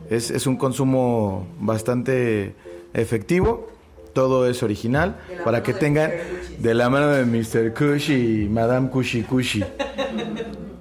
es, 0.09 0.31
es 0.31 0.47
un 0.47 0.57
consumo 0.57 1.47
bastante 1.59 2.53
efectivo. 2.93 3.69
Todo 4.13 4.47
es 4.47 4.61
original. 4.61 5.17
Para 5.43 5.63
que 5.63 5.73
tengan 5.73 6.11
de 6.59 6.73
la 6.73 6.89
mano 6.89 7.07
de 7.07 7.25
Mr. 7.25 7.73
Kush 7.73 8.11
y 8.11 8.47
Madame 8.49 8.89
Kushi 8.89 9.23
Kushi. 9.23 9.63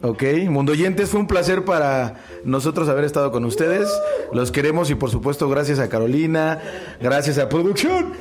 Ok, 0.05 0.25
Mundo 0.49 0.73
Oyentes, 0.73 1.11
fue 1.11 1.21
un 1.21 1.29
placer 1.29 1.65
para 1.65 2.17
nosotros 2.45 2.89
haber 2.89 3.05
estado 3.05 3.31
con 3.31 3.45
ustedes. 3.45 3.89
Los 4.33 4.51
queremos 4.51 4.91
y 4.91 4.97
por 4.97 5.11
supuesto 5.11 5.49
gracias 5.49 5.79
a 5.79 5.89
Carolina, 5.89 6.61
gracias 7.01 7.39
a 7.39 7.49
producción, 7.49 8.13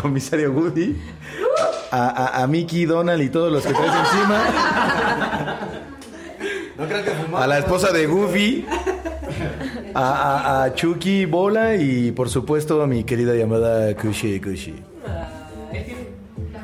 comisario 0.00 0.52
Woody, 0.52 0.96
a, 1.90 2.08
a, 2.08 2.42
a 2.42 2.46
Mickey, 2.46 2.84
Donald 2.86 3.22
y 3.22 3.28
todos 3.28 3.52
los 3.52 3.64
que 3.64 3.72
traes 3.72 3.92
encima. 3.94 5.58
A 7.36 7.46
la 7.46 7.58
esposa 7.58 7.92
de 7.92 8.06
Goofy, 8.06 8.64
a, 9.94 10.00
a, 10.02 10.64
a 10.64 10.74
Chucky 10.74 11.26
Bola 11.26 11.76
y 11.76 12.10
por 12.12 12.30
supuesto 12.30 12.80
a 12.82 12.86
mi 12.86 13.04
querida 13.04 13.34
llamada 13.34 13.94
Kushi 13.94 14.40
Kushi. 14.40 14.82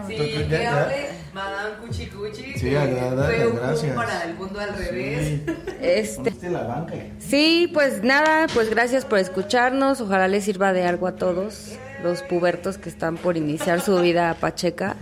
Sí, 0.09 0.17
Ya, 0.17 0.49
que 0.49 0.63
ya. 0.63 0.85
hable 0.85 1.07
Madame 1.35 1.75
Cuchi 1.87 2.07
Cuchi. 2.07 2.53
Sí, 2.55 2.61
que 2.71 2.79
agrada- 2.79 3.27
fue 3.27 3.47
un 3.49 3.57
gracias. 3.57 3.95
para 3.95 4.25
el 4.25 4.35
mundo 4.37 4.59
al 4.61 4.75
revés. 4.75 5.41
Este, 5.83 6.31
Usted 6.31 6.51
la 6.51 6.63
banca. 6.63 6.95
sí, 7.19 7.71
pues 7.75 8.03
nada, 8.03 8.47
pues 8.55 8.71
gracias 8.71 9.05
por 9.05 9.19
escucharnos. 9.19 10.01
Ojalá 10.01 10.29
les 10.29 10.45
sirva 10.45 10.73
de 10.73 10.85
algo 10.85 11.07
a 11.09 11.17
todos 11.17 11.73
los 12.07 12.23
pubertos 12.23 12.79
que 12.79 12.89
están 12.89 13.17
por 13.17 13.37
iniciar 13.37 13.81
su 13.81 14.01
vida 14.01 14.35
pacheca. 14.41 14.97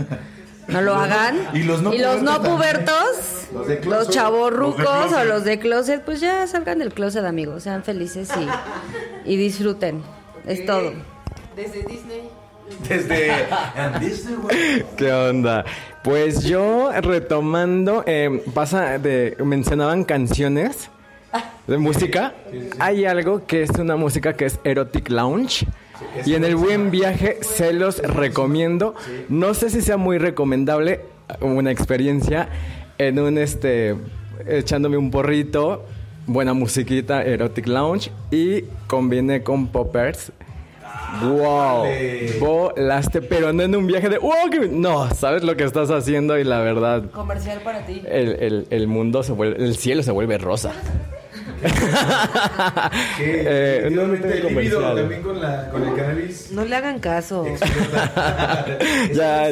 No 0.68 0.80
lo 0.80 0.94
hagan. 1.02 1.36
y 1.52 1.62
los 1.62 1.82
no 1.82 1.90
pubertos 1.90 2.40
pubertos, 2.48 3.48
Los 3.52 3.66
de 3.68 3.74
los 3.76 3.82
closet. 3.84 4.12
chavorrucos 4.14 4.78
Los 4.80 4.88
de 4.88 5.08
closet. 5.10 5.18
o 5.18 5.24
los 5.24 5.44
de 5.44 5.58
closet, 5.58 6.02
pues 6.04 6.20
ya 6.20 6.46
salgan 6.46 6.78
del 6.78 6.92
closet, 6.92 7.24
amigos. 7.24 7.62
Sean 7.62 7.84
felices 7.84 8.30
y, 9.24 9.30
y 9.30 9.36
disfruten. 9.36 10.02
Es 10.46 10.64
todo. 10.66 10.92
Desde 11.54 11.82
Disney. 11.84 12.28
Desde 12.88 13.46
Disney. 14.00 14.36
¿Qué 14.96 15.12
onda? 15.12 15.64
Pues 16.02 16.42
yo 16.44 16.90
retomando, 17.00 18.02
eh, 18.06 18.42
pasa 18.54 18.98
de 18.98 19.36
mencionaban 19.44 20.04
canciones 20.04 20.90
de 21.66 21.78
música. 21.78 22.32
Hay 22.78 23.04
algo 23.04 23.46
que 23.46 23.62
es 23.62 23.70
una 23.70 23.96
música 23.96 24.32
que 24.34 24.46
es 24.46 24.58
Erotic 24.64 25.08
Lounge. 25.10 25.66
Y 26.26 26.34
en 26.34 26.44
el 26.44 26.56
buen 26.56 26.90
viaje 26.90 27.38
se 27.42 27.72
los 27.72 27.98
recomiendo. 27.98 28.94
No 29.28 29.54
sé 29.54 29.70
si 29.70 29.80
sea 29.80 29.96
muy 29.96 30.18
recomendable 30.18 31.00
una 31.40 31.70
experiencia 31.70 32.48
en 32.98 33.18
un 33.18 33.38
este 33.38 33.94
echándome 34.46 34.96
un 34.96 35.10
porrito, 35.10 35.84
buena 36.26 36.52
musiquita 36.54 37.22
Erotic 37.22 37.66
Lounge 37.66 38.10
y 38.30 38.62
combiné 38.86 39.42
con 39.42 39.68
poppers. 39.68 40.32
Wow, 41.22 41.84
volaste, 42.40 43.22
pero 43.22 43.52
no 43.52 43.62
en 43.62 43.76
un 43.76 43.86
viaje 43.86 44.08
de 44.08 44.18
wow, 44.18 44.50
que- 44.50 44.68
no, 44.68 45.08
sabes 45.14 45.44
lo 45.44 45.56
que 45.56 45.62
estás 45.64 45.90
haciendo 45.90 46.36
y 46.38 46.44
la 46.44 46.58
verdad, 46.60 47.04
Comercial 47.12 47.60
para 47.62 47.86
ti. 47.86 48.02
el, 48.04 48.30
el- 48.42 48.66
el 48.70 48.88
mundo 48.88 49.22
se 49.22 49.30
vuelve, 49.32 49.62
el 49.64 49.76
cielo 49.76 50.02
se 50.02 50.10
vuelve 50.10 50.38
rosa. 50.38 50.72
Eh, 53.20 53.88
no, 53.90 54.06
no 54.06 54.12
Definitivamente 54.12 54.28
tengo 54.28 54.48
el 54.48 54.54
líbido 54.54 54.80
comercial. 54.80 54.96
también 54.96 55.22
con, 55.22 55.40
la, 55.40 55.68
con 55.70 55.82
el 55.82 55.94
cannabis. 55.94 56.50
No 56.50 56.64
le 56.64 56.76
hagan 56.76 56.98
caso. 56.98 57.46
ya, 59.14 59.50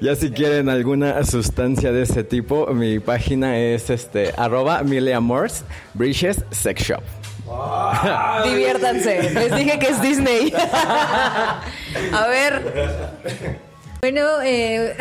ya 0.00 0.16
si 0.16 0.30
quieren 0.30 0.68
alguna 0.68 1.24
sustancia 1.24 1.92
de 1.92 2.02
ese 2.02 2.24
tipo, 2.24 2.66
mi 2.68 2.98
página 3.00 3.58
es 3.58 3.90
este 3.90 4.32
arroba 4.36 4.82
Miliamors 4.82 5.64
Bridges 5.94 6.44
Sex 6.50 6.82
Shop. 6.82 7.02
Diviértanse. 8.44 9.30
Les 9.32 9.54
dije 9.56 9.78
que 9.78 9.88
es 9.88 10.02
Disney. 10.02 10.52
A 12.12 12.26
ver. 12.28 12.62
Bueno, 14.00 14.42
eh, 14.44 14.94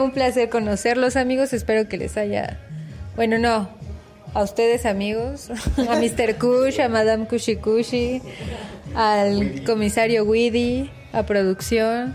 un 0.00 0.12
placer 0.12 0.48
conocerlos, 0.48 1.16
amigos. 1.16 1.52
Espero 1.52 1.88
que 1.88 1.96
les 1.98 2.16
haya. 2.16 2.60
Bueno, 3.16 3.38
no. 3.38 3.68
A 4.34 4.42
ustedes, 4.42 4.84
amigos. 4.84 5.48
A 5.88 5.96
Mr. 5.96 6.36
Kush, 6.38 6.80
a 6.80 6.88
Madame 6.88 7.26
Kushi 7.26 7.56
Kushi, 7.56 8.20
al 8.94 9.62
comisario 9.64 10.24
Weedy, 10.24 10.90
a 11.12 11.22
producción. 11.22 12.14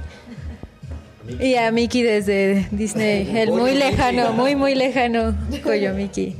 Y 1.40 1.56
a 1.56 1.72
Mickey 1.72 2.02
desde 2.02 2.68
Disney. 2.72 3.38
El 3.38 3.52
muy 3.52 3.76
lejano, 3.76 4.34
muy, 4.34 4.56
muy 4.56 4.76
lejano. 4.76 5.36
Coyo 5.64 5.94
Mickey. 5.94 6.36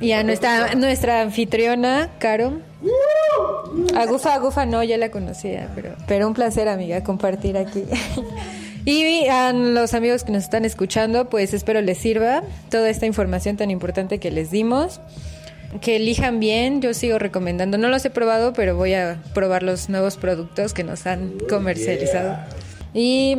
Y 0.00 0.12
a 0.12 0.22
nuestra, 0.22 0.74
nuestra 0.74 1.22
anfitriona, 1.22 2.10
Caro. 2.18 2.60
A 3.96 4.06
Gufa, 4.06 4.34
a 4.34 4.38
Gufa 4.38 4.66
no, 4.66 4.84
ya 4.84 4.98
la 4.98 5.10
conocía, 5.10 5.70
pero, 5.74 5.94
pero 6.06 6.28
un 6.28 6.34
placer, 6.34 6.68
amiga, 6.68 7.02
compartir 7.02 7.56
aquí. 7.56 7.84
Y 8.84 9.26
a 9.28 9.52
los 9.52 9.94
amigos 9.94 10.24
que 10.24 10.32
nos 10.32 10.44
están 10.44 10.64
escuchando, 10.64 11.30
pues 11.30 11.54
espero 11.54 11.80
les 11.80 11.98
sirva 11.98 12.42
toda 12.70 12.90
esta 12.90 13.06
información 13.06 13.56
tan 13.56 13.70
importante 13.70 14.18
que 14.18 14.30
les 14.30 14.50
dimos. 14.50 15.00
Que 15.80 15.96
elijan 15.96 16.38
bien, 16.38 16.82
yo 16.82 16.94
sigo 16.94 17.18
recomendando. 17.18 17.78
No 17.78 17.88
los 17.88 18.04
he 18.04 18.10
probado, 18.10 18.52
pero 18.52 18.76
voy 18.76 18.94
a 18.94 19.22
probar 19.32 19.62
los 19.62 19.88
nuevos 19.88 20.16
productos 20.16 20.74
que 20.74 20.84
nos 20.84 21.06
han 21.06 21.32
comercializado. 21.48 22.36
Y, 22.92 23.38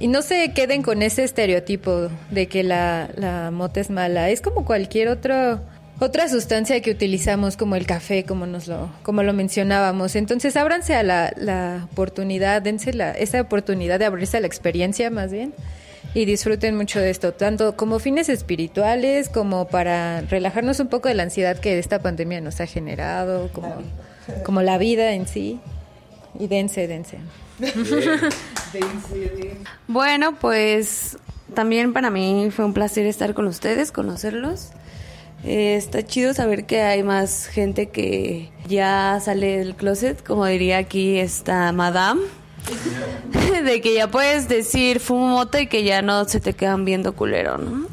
y 0.00 0.08
no 0.08 0.22
se 0.22 0.52
queden 0.52 0.82
con 0.82 1.02
ese 1.02 1.24
estereotipo 1.24 2.08
de 2.30 2.48
que 2.48 2.64
la, 2.64 3.08
la 3.16 3.50
mota 3.50 3.80
es 3.80 3.90
mala. 3.90 4.28
Es 4.28 4.40
como 4.40 4.64
cualquier 4.64 5.08
otro 5.08 5.60
otra 6.00 6.28
sustancia 6.28 6.80
que 6.80 6.90
utilizamos 6.90 7.56
como 7.56 7.76
el 7.76 7.86
café, 7.86 8.24
como 8.24 8.46
nos 8.46 8.66
lo, 8.66 8.90
como 9.02 9.22
lo 9.22 9.32
mencionábamos. 9.32 10.16
Entonces, 10.16 10.56
ábranse 10.56 10.94
a 10.94 11.02
la, 11.02 11.32
la 11.36 11.88
oportunidad, 11.90 12.62
dense 12.62 12.92
la, 12.92 13.12
esa 13.12 13.40
oportunidad 13.40 13.98
de 13.98 14.04
abrirse 14.04 14.36
a 14.36 14.40
la 14.40 14.46
experiencia 14.46 15.10
más 15.10 15.32
bien 15.32 15.54
y 16.14 16.24
disfruten 16.26 16.76
mucho 16.76 17.00
de 17.00 17.10
esto, 17.10 17.32
tanto 17.32 17.76
como 17.76 17.98
fines 17.98 18.28
espirituales, 18.28 19.28
como 19.28 19.66
para 19.66 20.20
relajarnos 20.22 20.78
un 20.78 20.88
poco 20.88 21.08
de 21.08 21.14
la 21.14 21.24
ansiedad 21.24 21.58
que 21.58 21.78
esta 21.78 22.00
pandemia 22.00 22.40
nos 22.40 22.60
ha 22.60 22.66
generado, 22.66 23.50
como, 23.52 23.82
como 24.44 24.62
la 24.62 24.78
vida 24.78 25.12
en 25.12 25.26
sí. 25.26 25.60
Y 26.38 26.46
dense, 26.48 26.86
dense. 26.86 27.18
Bueno, 29.88 30.36
pues 30.40 31.16
también 31.54 31.92
para 31.92 32.10
mí 32.10 32.48
fue 32.50 32.64
un 32.64 32.74
placer 32.74 33.06
estar 33.06 33.34
con 33.34 33.46
ustedes, 33.46 33.92
conocerlos. 33.92 34.70
Eh, 35.44 35.76
está 35.76 36.02
chido 36.02 36.32
saber 36.32 36.64
que 36.64 36.80
hay 36.80 37.02
más 37.02 37.46
gente 37.46 37.90
que 37.90 38.50
ya 38.66 39.20
sale 39.22 39.58
del 39.58 39.74
closet, 39.74 40.24
como 40.24 40.46
diría 40.46 40.78
aquí 40.78 41.18
esta 41.18 41.70
madame. 41.72 42.22
De 43.64 43.80
que 43.82 43.94
ya 43.94 44.10
puedes 44.10 44.48
decir 44.48 45.00
fumo 45.00 45.28
mota 45.28 45.60
y 45.60 45.66
que 45.66 45.84
ya 45.84 46.00
no 46.00 46.24
se 46.24 46.40
te 46.40 46.54
quedan 46.54 46.84
viendo 46.84 47.14
culero, 47.14 47.58
¿no? 47.58 47.86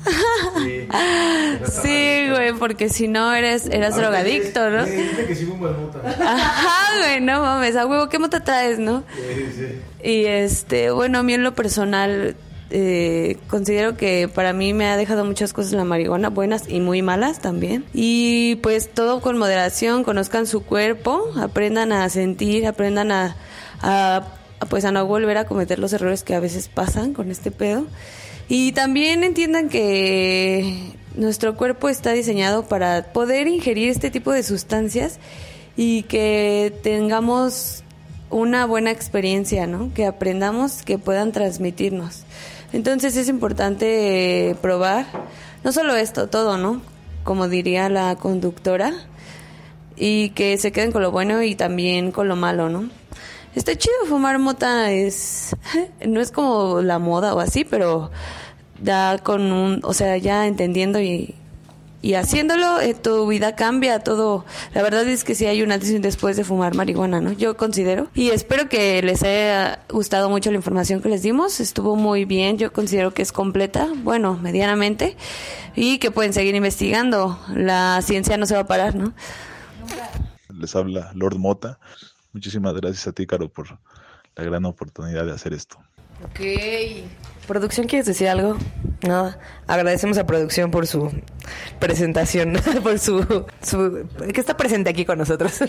Sí, 1.66 2.30
güey, 2.30 2.54
porque 2.58 2.88
si 2.90 3.08
no 3.08 3.34
eres, 3.34 3.66
eras 3.68 3.96
drogadicto, 3.96 4.70
¿no? 4.70 4.86
Que 4.86 5.36
sí 5.36 5.46
fumas 5.46 5.78
mota. 5.78 6.00
Ajá, 6.06 7.00
güey, 7.00 7.22
no 7.22 7.42
mames, 7.42 7.76
a 7.76 7.86
huevo, 7.86 8.08
¿qué 8.08 8.18
mota 8.20 8.44
traes, 8.44 8.80
no? 8.80 9.04
Sí, 9.14 9.52
sí. 9.54 10.10
Y 10.10 10.26
este, 10.26 10.92
bueno, 10.92 11.20
a 11.20 11.24
mí 11.24 11.34
en 11.34 11.44
lo 11.44 11.54
personal 11.54 12.36
eh, 12.72 13.38
considero 13.48 13.98
que 13.98 14.28
para 14.28 14.54
mí 14.54 14.74
me 14.74 14.86
ha 14.88 14.98
dejado 14.98 15.26
muchas 15.26 15.54
cosas 15.54 15.74
la 15.74 15.84
marihuana, 15.84 16.30
buenas 16.30 16.64
y 16.68 16.80
muy 16.80 17.02
malas 17.02 17.40
también. 17.40 17.86
Y 17.94 18.56
pues 18.64 18.90
todo 18.92 19.22
con 19.22 19.38
moderación, 19.38 20.04
conozcan 20.04 20.48
su 20.48 20.64
cuerpo, 20.64 21.32
aprendan 21.38 21.92
a 21.92 22.08
sentir, 22.10 22.66
aprendan 22.66 23.12
a, 23.12 23.36
a 23.82 24.24
pues 24.70 24.86
a 24.86 24.92
no 24.92 25.06
volver 25.06 25.38
a 25.38 25.46
cometer 25.46 25.80
los 25.80 25.92
errores 25.94 26.24
que 26.24 26.36
a 26.36 26.40
veces 26.40 26.70
pasan 26.70 27.14
con 27.14 27.32
este 27.32 27.52
pedo. 27.52 27.86
Y 28.48 28.72
también 28.74 29.24
entiendan 29.24 29.70
que 29.70 30.94
nuestro 31.16 31.56
cuerpo 31.56 31.90
está 31.90 32.12
diseñado 32.12 32.64
para 32.64 33.14
poder 33.14 33.48
ingerir 33.48 33.90
este 33.90 34.12
tipo 34.12 34.32
de 34.32 34.44
sustancias 34.44 35.20
y 35.76 36.04
que 36.04 36.74
tengamos 36.84 37.84
una 38.30 38.66
buena 38.66 38.92
experiencia, 38.92 39.68
¿no? 39.68 39.94
Que 39.94 40.06
aprendamos, 40.06 40.84
que 40.84 40.98
puedan 40.98 41.32
transmitirnos. 41.32 42.24
Entonces 42.74 43.18
es 43.18 43.28
importante 43.28 44.50
eh, 44.50 44.56
probar, 44.56 45.06
no 45.64 45.72
solo 45.72 45.96
esto, 45.96 46.28
todo, 46.28 46.58
¿no? 46.58 46.82
Como 47.24 47.48
diría 47.48 47.90
la 47.90 48.16
conductora, 48.16 48.94
y 49.96 50.30
que 50.30 50.58
se 50.58 50.72
queden 50.72 50.92
con 50.92 51.02
lo 51.02 51.12
bueno 51.12 51.44
y 51.44 51.56
también 51.56 52.12
con 52.12 52.28
lo 52.28 52.36
malo, 52.36 52.70
¿no? 52.70 52.90
Está 53.54 53.76
chido 53.76 54.06
fumar 54.08 54.40
mota, 54.40 54.92
es 54.92 55.56
no 56.08 56.22
es 56.22 56.32
como 56.32 56.82
la 56.82 57.00
moda 57.00 57.36
o 57.36 57.40
así, 57.40 57.66
pero 57.66 58.10
ya 58.82 59.20
con 59.20 59.52
un, 59.52 59.82
o 59.84 59.94
sea, 59.94 60.18
ya 60.18 60.48
entendiendo 60.48 61.02
y, 61.02 61.36
y 62.02 62.16
haciéndolo, 62.16 62.82
eh, 62.82 62.96
tu 62.96 63.28
vida 63.28 63.56
cambia, 63.56 64.00
todo. 64.00 64.46
La 64.74 64.82
verdad 64.82 65.08
es 65.08 65.24
que 65.24 65.36
sí 65.36 65.46
hay 65.46 65.62
un 65.62 65.72
antes 65.72 65.92
y 65.92 65.96
un 65.96 66.02
después 66.02 66.36
de 66.36 66.44
fumar 66.44 66.76
marihuana, 66.76 67.22
¿no? 67.22 67.32
Yo 67.32 67.56
considero. 67.58 68.08
Y 68.16 68.30
espero 68.30 68.68
que 68.70 69.02
les 69.04 69.22
haya 69.22 69.86
gustado 69.88 70.30
mucho 70.30 70.50
la 70.50 70.58
información 70.58 71.02
que 71.02 71.10
les 71.10 71.22
dimos. 71.22 71.60
Estuvo 71.60 71.96
muy 71.96 72.26
bien, 72.26 72.58
yo 72.58 72.74
considero 72.74 73.14
que 73.14 73.22
es 73.22 73.32
completa, 73.32 73.88
bueno, 74.04 74.38
medianamente. 74.42 75.16
Y 75.76 76.00
que 76.00 76.10
pueden 76.10 76.34
seguir 76.34 76.56
investigando. 76.56 77.40
La 77.54 78.02
ciencia 78.02 78.36
no 78.38 78.48
se 78.48 78.56
va 78.56 78.62
a 78.62 78.68
parar, 78.68 78.96
¿no? 78.96 79.14
Les 80.54 80.76
habla 80.76 81.12
Lord 81.14 81.38
Mota. 81.38 81.80
Muchísimas 82.34 82.74
gracias 82.74 83.08
a 83.08 83.12
ti, 83.12 83.28
Caro, 83.28 83.48
por 83.50 83.78
la 84.36 84.44
gran 84.44 84.66
oportunidad 84.66 85.26
de 85.26 85.34
hacer 85.34 85.54
esto. 85.54 85.78
Ok. 86.24 86.40
¿Producción 87.48 87.88
quieres 87.88 88.06
decir 88.06 88.28
algo? 88.28 88.58
Nada. 89.02 89.40
Agradecemos 89.68 90.18
a 90.18 90.26
Producción 90.26 90.72
por 90.72 90.88
su 90.88 91.12
presentación, 91.80 92.54
por 92.84 93.00
su, 93.00 93.46
su... 93.62 94.08
que 94.34 94.40
está 94.40 94.56
presente 94.56 94.90
aquí 94.90 95.06
con 95.06 95.18
nosotros. 95.18 95.60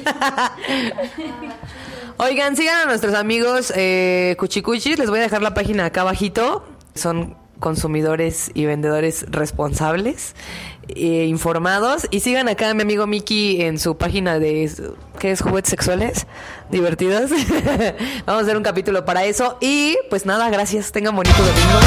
Oigan, 2.18 2.56
sigan 2.56 2.80
a 2.82 2.84
nuestros 2.86 3.14
amigos 3.14 3.72
eh, 3.74 4.36
Cuchicuchis. 4.38 4.98
Les 4.98 5.08
voy 5.08 5.20
a 5.20 5.22
dejar 5.22 5.42
la 5.42 5.54
página 5.54 5.86
acá 5.86 6.02
abajito. 6.02 6.64
Son 6.94 7.36
consumidores 7.62 8.50
y 8.52 8.66
vendedores 8.66 9.24
responsables, 9.30 10.34
e 10.88 11.24
informados. 11.24 12.08
Y 12.10 12.20
sigan 12.20 12.48
acá 12.48 12.68
a 12.68 12.74
mi 12.74 12.82
amigo 12.82 13.06
Miki 13.06 13.62
en 13.62 13.78
su 13.78 13.96
página 13.96 14.38
de 14.38 14.70
¿qué 15.18 15.30
es? 15.30 15.40
Juguetes 15.40 15.70
sexuales 15.70 16.26
divertidos. 16.70 17.30
Vamos 18.26 18.42
a 18.42 18.44
hacer 18.44 18.56
un 18.58 18.64
capítulo 18.64 19.06
para 19.06 19.24
eso. 19.24 19.56
Y 19.60 19.96
pues 20.10 20.26
nada, 20.26 20.50
gracias. 20.50 20.92
Tengan 20.92 21.16
bonito 21.16 21.38
domingo. 21.38 21.78